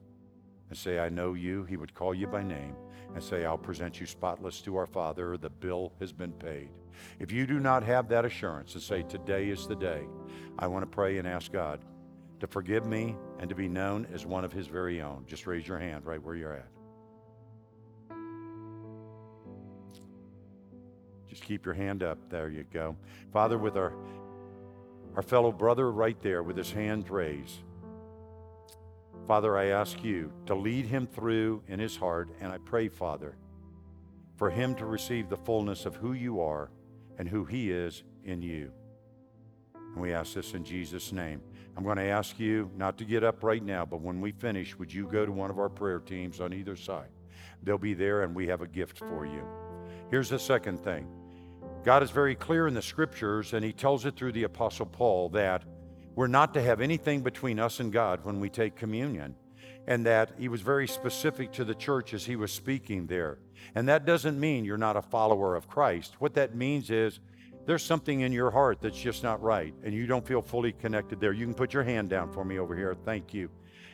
[0.69, 1.63] and say, I know you?
[1.63, 2.75] He would call you by name
[3.13, 5.37] and say, I'll present you spotless to our Father.
[5.37, 6.69] The bill has been paid.
[7.19, 10.01] If you do not have that assurance and say, Today is the day,
[10.59, 11.79] I want to pray and ask God
[12.39, 15.23] to forgive me and to be known as one of his very own.
[15.27, 16.67] Just raise your hand right where you're at.
[21.27, 22.17] Just keep your hand up.
[22.29, 22.95] There you go.
[23.31, 23.93] Father, with our,
[25.15, 27.59] our fellow brother right there with his hand raised,
[29.27, 33.35] Father, I ask you to lead him through in his heart, and I pray, Father,
[34.37, 36.71] for him to receive the fullness of who you are
[37.17, 38.71] and who he is in you.
[39.75, 41.41] And we ask this in Jesus' name.
[41.75, 44.79] I'm going to ask you not to get up right now, but when we finish,
[44.79, 47.09] would you go to one of our prayer teams on either side?
[47.63, 49.43] They'll be there, and we have a gift for you.
[50.09, 51.05] Here's the second thing
[51.83, 55.27] God is very clear in the scriptures, and he tells it through the Apostle Paul
[55.29, 55.63] that
[56.17, 59.35] we're not to have anything between us and God when we take communion.
[59.85, 63.37] And that he was very specific to the church as he was speaking there.
[63.75, 66.15] And that doesn't mean you're not a follower of Christ.
[66.17, 67.19] What that means is
[67.67, 71.21] there's something in your heart that's just not right and you don't feel fully connected
[71.21, 71.33] there.
[71.33, 72.95] You can put your hand down for me over here.
[73.05, 73.51] Thank you.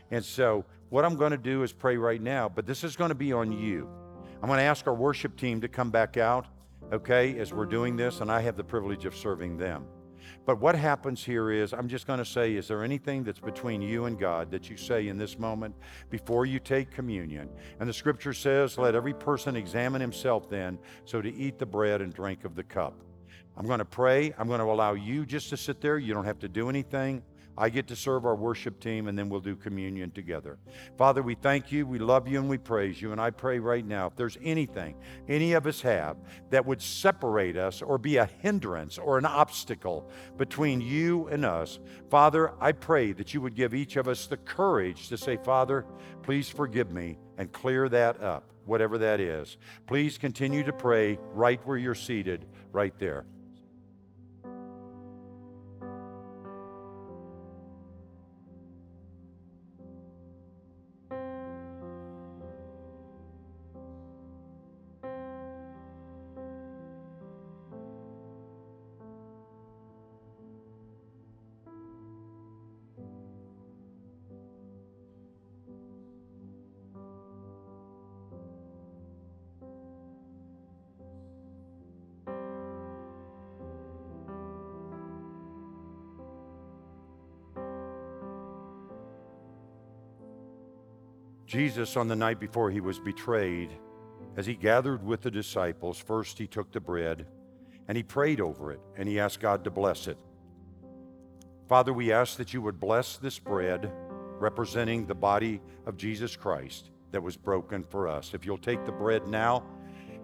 [0.09, 3.09] And so, what I'm going to do is pray right now, but this is going
[3.09, 3.89] to be on you.
[4.41, 6.45] I'm going to ask our worship team to come back out,
[6.93, 9.86] okay, as we're doing this, and I have the privilege of serving them.
[10.46, 13.82] But what happens here is, I'm just going to say, is there anything that's between
[13.82, 15.74] you and God that you say in this moment
[16.10, 17.50] before you take communion?
[17.80, 22.02] And the scripture says, let every person examine himself then, so to eat the bread
[22.02, 22.94] and drink of the cup.
[23.56, 24.34] I'm going to pray.
[24.38, 25.98] I'm going to allow you just to sit there.
[25.98, 27.24] You don't have to do anything.
[27.58, 30.58] I get to serve our worship team, and then we'll do communion together.
[30.97, 33.12] Father, we thank you, we love you, and we praise you.
[33.12, 34.95] And I pray right now, if there's anything
[35.28, 36.18] any of us have
[36.49, 41.80] that would separate us or be a hindrance or an obstacle between you and us,
[42.10, 45.86] Father, I pray that you would give each of us the courage to say, Father,
[46.24, 49.58] please forgive me and clear that up, whatever that is.
[49.88, 53.26] Please continue to pray right where you're seated, right there.
[91.46, 93.70] Jesus, on the night before he was betrayed,
[94.36, 97.28] as he gathered with the disciples, first he took the bread
[97.88, 100.18] and he prayed over it and he asked God to bless it.
[101.68, 103.91] Father, we ask that you would bless this bread
[104.39, 108.34] representing the body of Jesus Christ that was broken for us.
[108.34, 109.64] If you'll take the bread now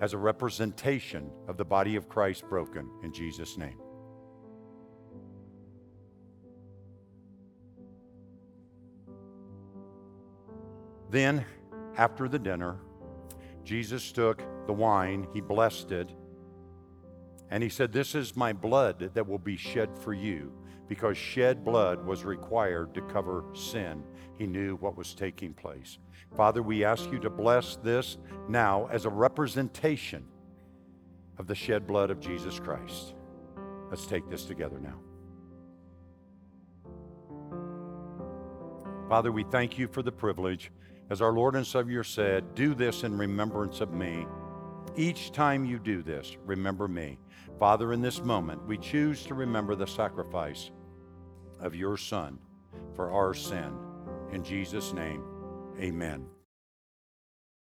[0.01, 3.77] as a representation of the body of Christ broken in Jesus' name.
[11.09, 11.45] Then,
[11.97, 12.77] after the dinner,
[13.63, 16.09] Jesus took the wine, he blessed it,
[17.49, 20.51] and he said, This is my blood that will be shed for you,
[20.87, 24.03] because shed blood was required to cover sin.
[24.37, 25.97] He knew what was taking place.
[26.35, 30.25] Father, we ask you to bless this now as a representation
[31.37, 33.15] of the shed blood of Jesus Christ.
[33.89, 34.99] Let's take this together now.
[39.07, 40.71] Father, we thank you for the privilege.
[41.09, 44.27] As our Lord and Savior said, do this in remembrance of me.
[44.95, 47.17] Each time you do this, remember me.
[47.57, 50.71] Father, in this moment, we choose to remember the sacrifice
[51.59, 52.37] of your Son
[52.95, 53.73] for our sin.
[54.31, 55.23] In Jesus' name,
[55.79, 56.25] amen.